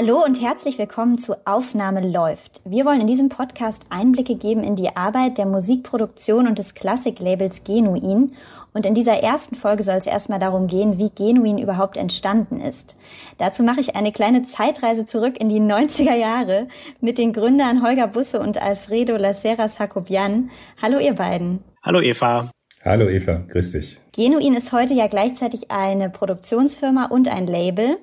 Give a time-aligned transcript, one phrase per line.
[0.00, 2.62] Hallo und herzlich willkommen zu Aufnahme läuft.
[2.64, 7.64] Wir wollen in diesem Podcast Einblicke geben in die Arbeit der Musikproduktion und des Klassiklabels
[7.64, 8.30] Genuin.
[8.72, 12.94] Und in dieser ersten Folge soll es erstmal darum gehen, wie Genuin überhaupt entstanden ist.
[13.38, 16.68] Dazu mache ich eine kleine Zeitreise zurück in die 90er Jahre
[17.00, 20.50] mit den Gründern Holger Busse und Alfredo Laceras Hakobian.
[20.80, 21.64] Hallo ihr beiden.
[21.82, 22.52] Hallo Eva.
[22.84, 23.98] Hallo Eva, grüß dich.
[24.14, 27.98] Genuin ist heute ja gleichzeitig eine Produktionsfirma und ein Label.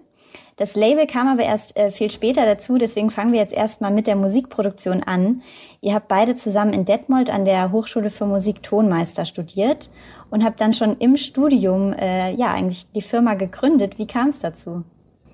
[0.57, 4.07] Das Label kam aber erst äh, viel später dazu, deswegen fangen wir jetzt erstmal mit
[4.07, 5.41] der Musikproduktion an.
[5.81, 9.89] Ihr habt beide zusammen in Detmold an der Hochschule für Musik Tonmeister studiert
[10.29, 13.99] und habt dann schon im Studium äh, ja eigentlich die Firma gegründet.
[13.99, 14.85] Wie kam es dazu?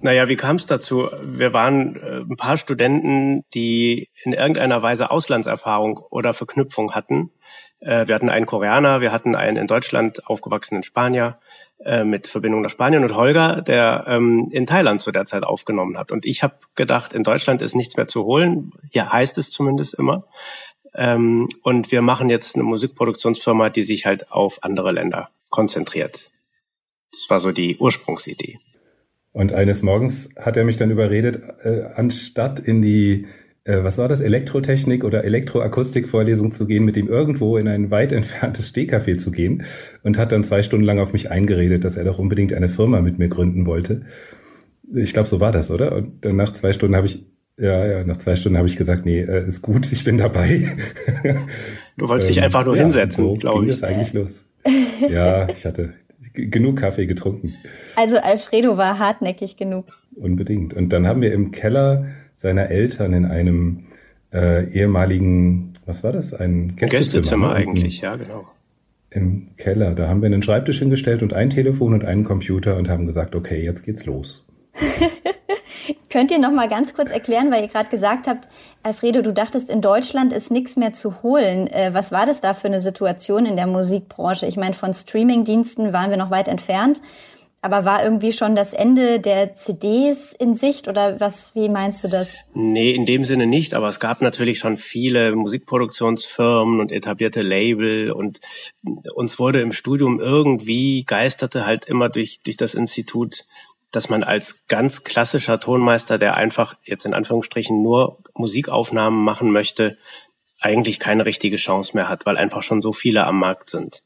[0.03, 1.07] Naja, wie kam es dazu?
[1.23, 7.29] Wir waren äh, ein paar Studenten, die in irgendeiner Weise Auslandserfahrung oder Verknüpfung hatten.
[7.79, 11.37] Äh, wir hatten einen Koreaner, wir hatten einen in Deutschland aufgewachsenen Spanier
[11.85, 15.97] äh, mit Verbindung nach Spanien und Holger, der ähm, in Thailand zu der Zeit aufgenommen
[15.97, 16.11] hat.
[16.11, 18.71] Und ich habe gedacht, in Deutschland ist nichts mehr zu holen.
[18.91, 20.25] Hier heißt es zumindest immer.
[20.93, 26.31] Ähm, und wir machen jetzt eine Musikproduktionsfirma, die sich halt auf andere Länder konzentriert.
[27.11, 28.59] Das war so die Ursprungsidee.
[29.33, 33.27] Und eines Morgens hat er mich dann überredet, äh, anstatt in die
[33.63, 38.11] äh, was war das, Elektrotechnik oder Elektroakustik-Vorlesung zu gehen, mit ihm irgendwo in ein weit
[38.11, 39.63] entferntes Stehcafé zu gehen
[40.03, 43.01] und hat dann zwei Stunden lang auf mich eingeredet, dass er doch unbedingt eine Firma
[43.01, 44.01] mit mir gründen wollte.
[44.93, 45.95] Ich glaube, so war das, oder?
[45.95, 47.25] Und dann nach zwei Stunden habe ich,
[47.57, 50.75] ja, ja, nach zwei Stunden habe ich gesagt, nee, äh, ist gut, ich bin dabei.
[51.97, 53.73] Du wolltest ähm, dich einfach nur ja, hinsetzen, so glaube ich.
[53.73, 54.43] ging das eigentlich los.
[55.09, 55.93] Ja, ich hatte
[56.33, 57.55] genug Kaffee getrunken.
[57.95, 59.85] Also Alfredo war hartnäckig genug.
[60.15, 60.73] Unbedingt.
[60.73, 62.07] Und dann haben wir im Keller
[62.41, 63.85] seiner Eltern in einem
[64.33, 66.33] äh, ehemaligen, was war das?
[66.33, 68.47] Ein Gästezimmer, Gästezimmer eigentlich, ja, genau.
[69.11, 69.93] Im Keller.
[69.93, 73.35] Da haben wir einen Schreibtisch hingestellt und ein Telefon und einen Computer und haben gesagt,
[73.35, 74.47] okay, jetzt geht's los.
[76.09, 78.47] Könnt ihr noch mal ganz kurz erklären, weil ihr gerade gesagt habt,
[78.83, 81.67] Alfredo, du dachtest, in Deutschland ist nichts mehr zu holen.
[81.67, 84.47] Äh, was war das da für eine Situation in der Musikbranche?
[84.47, 87.01] Ich meine, von Streamingdiensten waren wir noch weit entfernt.
[87.63, 92.07] Aber war irgendwie schon das Ende der CDs in Sicht oder was, wie meinst du
[92.07, 92.35] das?
[92.55, 98.11] Nee, in dem Sinne nicht, aber es gab natürlich schon viele Musikproduktionsfirmen und etablierte Label
[98.11, 98.41] und
[99.13, 103.45] uns wurde im Studium irgendwie geisterte halt immer durch, durch das Institut,
[103.91, 109.97] dass man als ganz klassischer Tonmeister, der einfach jetzt in Anführungsstrichen nur Musikaufnahmen machen möchte,
[110.59, 114.01] eigentlich keine richtige Chance mehr hat, weil einfach schon so viele am Markt sind.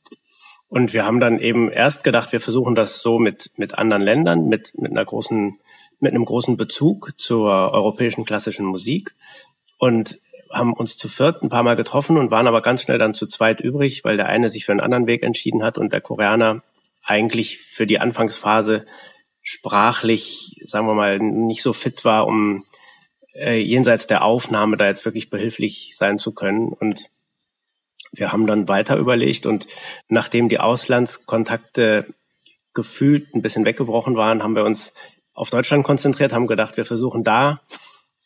[0.68, 4.48] Und wir haben dann eben erst gedacht, wir versuchen das so mit, mit anderen Ländern,
[4.48, 5.60] mit, mit einer großen,
[6.00, 9.16] mit einem großen Bezug zur europäischen klassischen Musik
[9.78, 10.20] und
[10.52, 13.28] haben uns zu viert ein paar Mal getroffen und waren aber ganz schnell dann zu
[13.28, 16.64] zweit übrig, weil der eine sich für einen anderen Weg entschieden hat und der Koreaner
[17.04, 18.86] eigentlich für die Anfangsphase
[19.42, 22.66] sprachlich, sagen wir mal, nicht so fit war, um
[23.36, 26.70] äh, jenseits der Aufnahme da jetzt wirklich behilflich sein zu können.
[26.70, 27.10] Und
[28.16, 29.68] wir haben dann weiter überlegt und
[30.08, 32.08] nachdem die Auslandskontakte
[32.74, 34.94] gefühlt ein bisschen weggebrochen waren, haben wir uns
[35.34, 37.62] auf Deutschland konzentriert, haben gedacht, wir versuchen da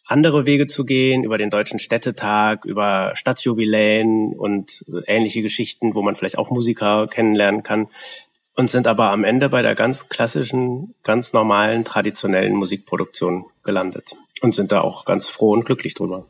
[0.06, 6.16] andere Wege zu gehen, über den Deutschen Städtetag, über Stadtjubiläen und ähnliche Geschichten, wo man
[6.16, 7.88] vielleicht auch Musiker kennenlernen kann
[8.56, 14.56] und sind aber am Ende bei der ganz klassischen, ganz normalen, traditionellen Musikproduktion gelandet und
[14.56, 16.26] sind da auch ganz froh und glücklich drüber.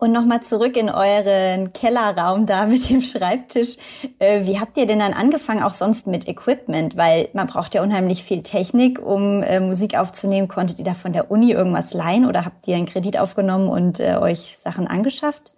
[0.00, 3.76] Und nochmal zurück in euren Kellerraum da mit dem Schreibtisch.
[4.20, 6.96] Äh, wie habt ihr denn dann angefangen, auch sonst mit Equipment?
[6.96, 10.46] Weil man braucht ja unheimlich viel Technik, um äh, Musik aufzunehmen.
[10.46, 13.98] Konntet ihr da von der Uni irgendwas leihen oder habt ihr einen Kredit aufgenommen und
[13.98, 15.52] äh, euch Sachen angeschafft?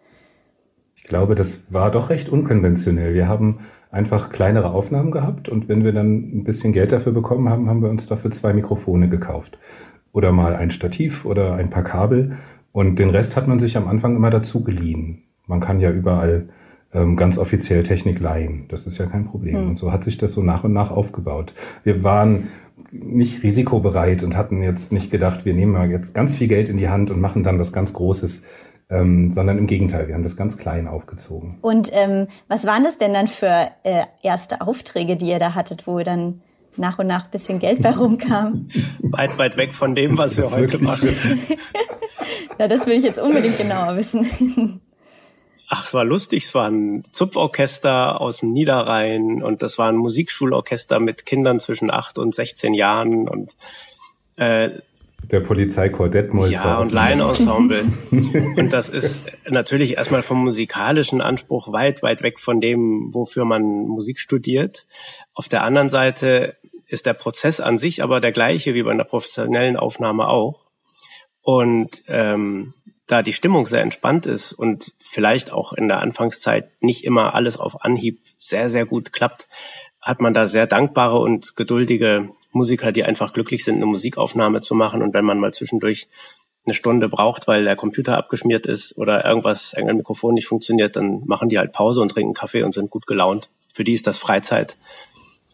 [0.97, 3.13] Ich glaube, das war doch recht unkonventionell.
[3.13, 7.51] Wir haben einfach kleinere Aufnahmen gehabt und wenn wir dann ein bisschen Geld dafür bekommen
[7.51, 9.59] haben, haben wir uns dafür zwei Mikrofone gekauft.
[10.13, 12.39] Oder mal ein Stativ oder ein paar Kabel
[12.73, 15.25] und den Rest hat man sich am Anfang immer dazu geliehen.
[15.47, 16.49] Man kann ja überall
[16.93, 18.67] ähm, ganz offiziell Technik leihen.
[18.69, 19.57] Das ist ja kein Problem.
[19.57, 19.69] Hm.
[19.71, 21.55] Und so hat sich das so nach und nach aufgebaut.
[21.85, 22.49] Wir waren
[22.93, 26.77] nicht risikobereit und hatten jetzt nicht gedacht, wir nehmen mal jetzt ganz viel Geld in
[26.77, 28.43] die Hand und machen dann was ganz Großes.
[28.93, 31.59] Ähm, sondern im Gegenteil, wir haben das ganz klein aufgezogen.
[31.61, 35.87] Und ähm, was waren das denn dann für äh, erste Aufträge, die ihr da hattet,
[35.87, 36.41] wo ihr dann
[36.77, 38.67] nach und nach ein bisschen Geld bei rumkam?
[38.99, 41.09] weit, weit weg von dem, was wir heute machen.
[42.59, 44.81] Ja, das will ich jetzt unbedingt genauer wissen.
[45.69, 46.45] Ach, es war lustig.
[46.45, 51.91] Es war ein Zupforchester aus dem Niederrhein und das war ein Musikschulorchester mit Kindern zwischen
[51.91, 53.57] acht und 16 Jahren und
[54.37, 54.71] äh,
[55.31, 56.51] der Polizeichor Detmold.
[56.51, 57.85] Ja, und Laienensemble.
[58.11, 63.63] und das ist natürlich erstmal vom musikalischen Anspruch weit, weit weg von dem, wofür man
[63.63, 64.87] Musik studiert.
[65.35, 66.57] Auf der anderen Seite
[66.89, 70.70] ist der Prozess an sich aber der gleiche wie bei einer professionellen Aufnahme auch.
[71.43, 72.75] Und ähm,
[73.07, 77.57] da die Stimmung sehr entspannt ist und vielleicht auch in der Anfangszeit nicht immer alles
[77.57, 79.49] auf Anhieb sehr, sehr gut klappt,
[80.01, 84.75] hat man da sehr dankbare und geduldige Musiker, die einfach glücklich sind, eine Musikaufnahme zu
[84.75, 85.03] machen.
[85.03, 86.09] Und wenn man mal zwischendurch
[86.67, 91.23] eine Stunde braucht, weil der Computer abgeschmiert ist oder irgendwas, irgendein Mikrofon nicht funktioniert, dann
[91.27, 93.51] machen die halt Pause und trinken Kaffee und sind gut gelaunt.
[93.73, 94.77] Für die ist das Freizeit.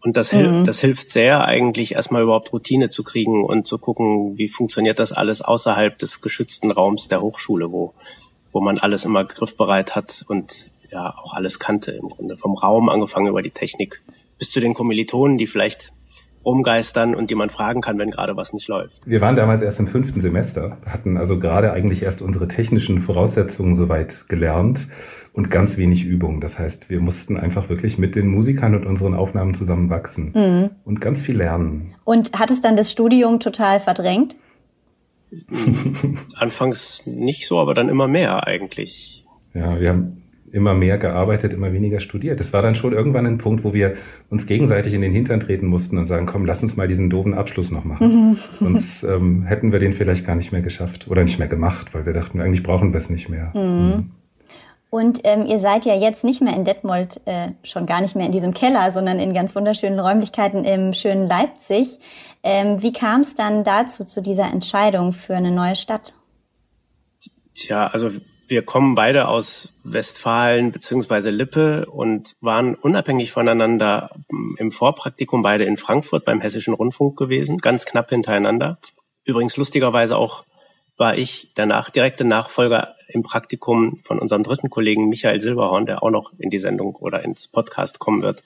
[0.07, 0.37] Und das, mhm.
[0.37, 5.01] hilft, das hilft sehr, eigentlich erstmal überhaupt Routine zu kriegen und zu gucken, wie funktioniert
[5.01, 7.93] das alles außerhalb des geschützten Raums der Hochschule, wo,
[8.53, 12.37] wo man alles immer griffbereit hat und ja auch alles kannte im Grunde.
[12.37, 14.01] Vom Raum angefangen über die Technik
[14.39, 15.93] bis zu den Kommilitonen, die vielleicht
[16.47, 19.07] rumgeistern und die man fragen kann, wenn gerade was nicht läuft.
[19.07, 23.75] Wir waren damals erst im fünften Semester, hatten also gerade eigentlich erst unsere technischen Voraussetzungen
[23.75, 24.87] soweit gelernt
[25.33, 26.41] und ganz wenig Übung.
[26.41, 30.71] Das heißt, wir mussten einfach wirklich mit den Musikern und unseren Aufnahmen zusammen wachsen mhm.
[30.85, 31.95] und ganz viel lernen.
[32.05, 34.37] Und hat es dann das Studium total verdrängt?
[36.37, 39.27] Anfangs nicht so, aber dann immer mehr eigentlich.
[39.53, 40.23] Ja, wir haben
[40.53, 42.41] immer mehr gearbeitet, immer weniger studiert.
[42.41, 43.95] Das war dann schon irgendwann ein Punkt, wo wir
[44.31, 47.35] uns gegenseitig in den Hintern treten mussten und sagen, komm, lass uns mal diesen doofen
[47.35, 48.31] Abschluss noch machen.
[48.31, 48.39] Mhm.
[48.59, 52.07] Sonst ähm, hätten wir den vielleicht gar nicht mehr geschafft oder nicht mehr gemacht, weil
[52.07, 53.53] wir dachten, eigentlich brauchen wir es nicht mehr.
[53.55, 53.61] Mhm.
[53.61, 54.11] Mhm.
[54.89, 58.27] Und ähm, ihr seid ja jetzt nicht mehr in Detmold, äh, schon gar nicht mehr
[58.27, 61.99] in diesem Keller, sondern in ganz wunderschönen Räumlichkeiten im schönen Leipzig.
[62.43, 66.15] Ähm, wie kam es dann dazu, zu dieser Entscheidung für eine neue Stadt?
[67.55, 68.11] Tja, also
[68.49, 74.11] wir kommen beide aus Westfalen beziehungsweise Lippe und waren unabhängig voneinander
[74.59, 78.79] im Vorpraktikum beide in Frankfurt beim Hessischen Rundfunk gewesen, ganz knapp hintereinander.
[79.25, 80.45] Übrigens lustigerweise auch
[80.97, 86.11] war ich danach direkte Nachfolger im Praktikum von unserem dritten Kollegen Michael Silberhorn, der auch
[86.11, 88.43] noch in die Sendung oder ins Podcast kommen wird,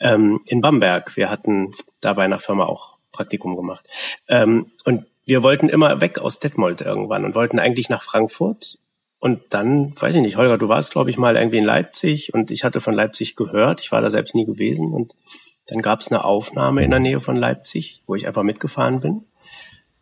[0.00, 1.16] ähm, in Bamberg.
[1.16, 3.86] Wir hatten da bei einer Firma auch Praktikum gemacht.
[4.28, 8.78] Ähm, und wir wollten immer weg aus Detmold irgendwann und wollten eigentlich nach Frankfurt.
[9.20, 12.50] Und dann, weiß ich nicht, Holger, du warst, glaube ich, mal irgendwie in Leipzig und
[12.50, 13.82] ich hatte von Leipzig gehört.
[13.82, 14.92] Ich war da selbst nie gewesen.
[14.92, 15.14] Und
[15.68, 19.24] dann gab es eine Aufnahme in der Nähe von Leipzig, wo ich einfach mitgefahren bin.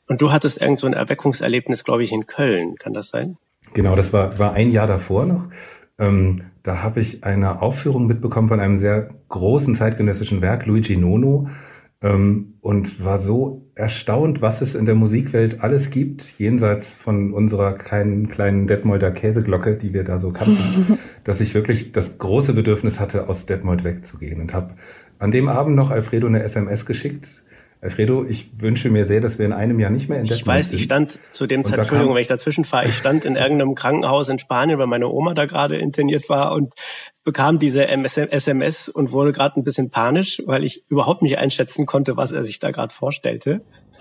[0.06, 2.76] Und du hattest irgend so ein Erweckungserlebnis, glaube ich, in Köln.
[2.76, 3.36] Kann das sein?
[3.74, 5.44] Genau, das war, war ein Jahr davor noch.
[5.98, 11.48] Ähm, da habe ich eine Aufführung mitbekommen von einem sehr großen zeitgenössischen Werk, Luigi Nono,
[12.02, 17.74] ähm, und war so erstaunt, was es in der Musikwelt alles gibt, jenseits von unserer
[17.74, 22.98] kleinen, kleinen Detmolder Käseglocke, die wir da so kannten, dass ich wirklich das große Bedürfnis
[22.98, 24.40] hatte, aus Detmold wegzugehen.
[24.40, 24.74] Und habe
[25.20, 27.28] an dem Abend noch Alfredo eine SMS geschickt,
[27.80, 30.72] Alfredo, ich wünsche mir sehr, dass wir in einem Jahr nicht mehr in Ich weiß,
[30.72, 34.28] ich stand zu dem Zeitpunkt, Entschuldigung, wenn ich dazwischen fahre, ich stand in irgendeinem Krankenhaus
[34.28, 36.74] in Spanien, weil meine Oma da gerade interniert war und
[37.22, 42.16] bekam diese SMS und wurde gerade ein bisschen panisch, weil ich überhaupt nicht einschätzen konnte,
[42.16, 43.60] was er sich da gerade vorstellte.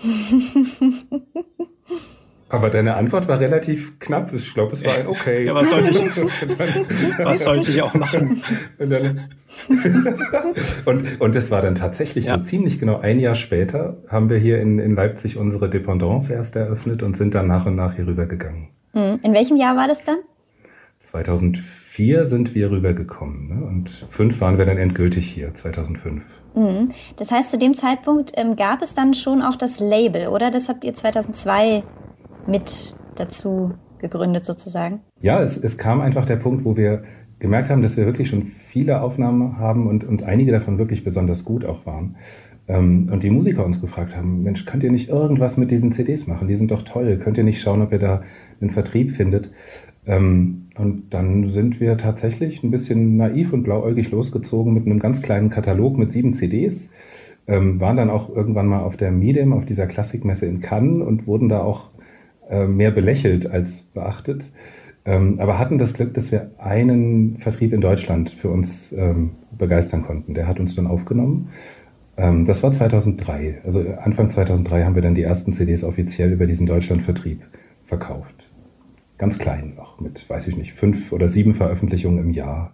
[2.50, 4.32] Aber deine Antwort war relativ knapp.
[4.32, 5.44] Ich glaube, es war ein Okay.
[5.44, 6.00] ja, was sollte ich,
[7.18, 8.42] was sollte ich auch machen?
[8.78, 9.20] Und, dann,
[10.86, 12.38] und, und das war dann tatsächlich ja.
[12.38, 16.56] so ziemlich genau ein Jahr später haben wir hier in, in Leipzig unsere Dependance erst
[16.56, 18.68] eröffnet und sind dann nach und nach hier rübergegangen.
[18.94, 19.20] Hm.
[19.22, 20.16] In welchem Jahr war das dann?
[21.00, 23.66] 2004 sind wir rübergekommen ne?
[23.66, 26.22] und fünf waren wir dann endgültig hier, 2005.
[26.54, 26.90] Hm.
[27.16, 30.50] Das heißt, zu dem Zeitpunkt ähm, gab es dann schon auch das Label, oder?
[30.50, 31.82] Das habt ihr 2002
[32.48, 35.00] mit dazu gegründet sozusagen?
[35.20, 37.02] Ja, es, es kam einfach der Punkt, wo wir
[37.38, 41.44] gemerkt haben, dass wir wirklich schon viele Aufnahmen haben und, und einige davon wirklich besonders
[41.44, 42.16] gut auch waren.
[42.68, 46.26] Ähm, und die Musiker uns gefragt haben, Mensch, könnt ihr nicht irgendwas mit diesen CDs
[46.26, 46.48] machen?
[46.48, 47.18] Die sind doch toll.
[47.22, 48.22] Könnt ihr nicht schauen, ob ihr da
[48.60, 49.50] einen Vertrieb findet?
[50.06, 55.22] Ähm, und dann sind wir tatsächlich ein bisschen naiv und blauäugig losgezogen mit einem ganz
[55.22, 56.90] kleinen Katalog mit sieben CDs.
[57.46, 61.26] Ähm, waren dann auch irgendwann mal auf der Medium, auf dieser Klassikmesse in Cannes und
[61.26, 61.88] wurden da auch
[62.48, 64.44] äh, mehr belächelt als beachtet.
[65.04, 70.02] Ähm, aber hatten das Glück, dass wir einen Vertrieb in Deutschland für uns ähm, begeistern
[70.02, 70.34] konnten.
[70.34, 71.48] Der hat uns dann aufgenommen.
[72.18, 73.62] Ähm, das war 2003.
[73.64, 77.42] Also Anfang 2003 haben wir dann die ersten CDs offiziell über diesen Deutschlandvertrieb
[77.86, 78.34] verkauft.
[79.16, 82.72] Ganz klein noch, mit, weiß ich nicht, fünf oder sieben Veröffentlichungen im Jahr.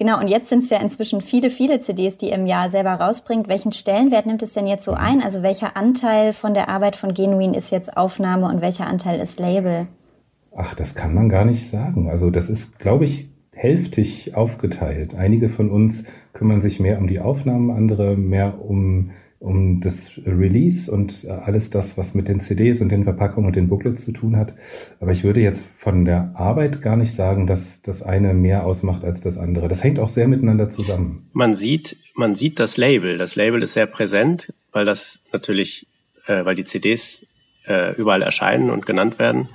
[0.00, 3.48] Genau, und jetzt sind es ja inzwischen viele, viele CDs, die im Jahr selber rausbringt.
[3.48, 5.20] Welchen Stellenwert nimmt es denn jetzt so ein?
[5.20, 9.38] Also welcher Anteil von der Arbeit von Genuin ist jetzt Aufnahme und welcher Anteil ist
[9.38, 9.88] Label?
[10.56, 12.08] Ach, das kann man gar nicht sagen.
[12.08, 15.14] Also das ist, glaube ich, hälftig aufgeteilt.
[15.16, 20.92] Einige von uns kümmern sich mehr um die Aufnahmen, andere mehr um um das Release
[20.92, 24.12] und äh, alles das, was mit den CDs und den Verpackungen und den Booklets zu
[24.12, 24.54] tun hat.
[25.00, 29.02] Aber ich würde jetzt von der Arbeit gar nicht sagen, dass das eine mehr ausmacht
[29.02, 29.68] als das andere.
[29.68, 31.30] Das hängt auch sehr miteinander zusammen.
[31.32, 33.16] Man sieht, man sieht das Label.
[33.16, 35.86] Das Label ist sehr präsent, weil das natürlich,
[36.26, 37.26] äh, weil die CDs
[37.66, 39.48] äh, überall erscheinen und genannt werden.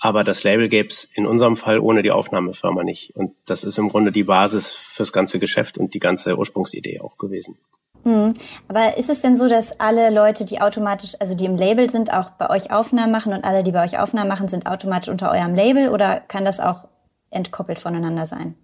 [0.00, 3.14] Aber das Label gäbe es in unserem Fall ohne die Aufnahmefirma nicht.
[3.14, 7.16] Und das ist im Grunde die Basis fürs ganze Geschäft und die ganze Ursprungsidee auch
[7.16, 7.58] gewesen.
[8.04, 8.34] Mhm.
[8.68, 12.12] Aber ist es denn so, dass alle Leute, die automatisch, also die im Label sind,
[12.12, 15.30] auch bei euch Aufnahmen machen und alle, die bei euch Aufnahmen machen, sind automatisch unter
[15.30, 16.88] eurem Label oder kann das auch
[17.30, 18.54] entkoppelt voneinander sein?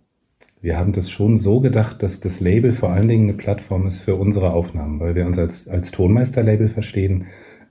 [0.60, 4.00] Wir haben das schon so gedacht, dass das Label vor allen Dingen eine Plattform ist
[4.00, 7.26] für unsere Aufnahmen, weil wir uns als, als Tonmeister-Label verstehen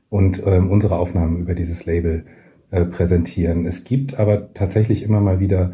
[0.10, 2.25] und ähm, unsere Aufnahmen über dieses Label
[2.72, 3.65] äh, präsentieren.
[3.65, 5.74] Es gibt aber tatsächlich immer mal wieder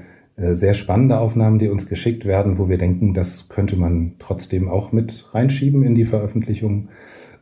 [0.49, 4.91] sehr spannende Aufnahmen, die uns geschickt werden, wo wir denken, das könnte man trotzdem auch
[4.91, 6.89] mit reinschieben in die Veröffentlichung.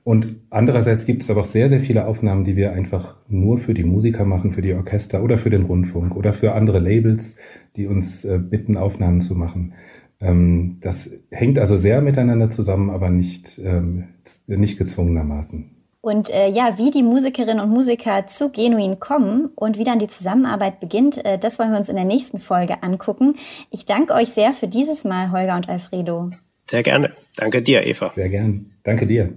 [0.04, 3.74] Und andererseits gibt es aber auch sehr, sehr viele Aufnahmen, die wir einfach nur für
[3.74, 7.38] die Musiker machen, für die Orchester oder für den Rundfunk oder für andere Labels,
[7.76, 9.74] die uns äh, bitten, Aufnahmen zu machen.
[10.20, 14.10] Ähm, das hängt also sehr miteinander zusammen, aber nicht, ähm,
[14.48, 15.79] nicht gezwungenermaßen.
[16.02, 20.08] Und äh, ja, wie die Musikerinnen und Musiker zu Genuin kommen und wie dann die
[20.08, 23.36] Zusammenarbeit beginnt, äh, das wollen wir uns in der nächsten Folge angucken.
[23.70, 26.32] Ich danke euch sehr für dieses Mal, Holger und Alfredo.
[26.70, 27.14] Sehr gerne.
[27.36, 28.12] Danke dir, Eva.
[28.16, 28.72] Sehr gern.
[28.84, 29.34] Danke dir.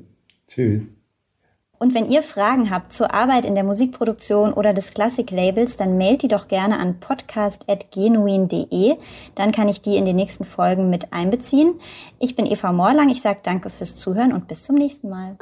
[0.48, 0.96] Tschüss.
[1.82, 6.22] Und wenn ihr Fragen habt zur Arbeit in der Musikproduktion oder des Klassiklabels, dann mailt
[6.22, 8.94] die doch gerne an podcast.genuin.de.
[9.34, 11.74] Dann kann ich die in den nächsten Folgen mit einbeziehen.
[12.20, 13.08] Ich bin Eva Morlang.
[13.08, 15.36] Ich sage danke fürs Zuhören und bis zum nächsten Mal.